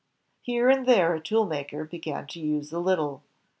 [0.41, 3.21] Here and there a toolmaker b^an to use a little.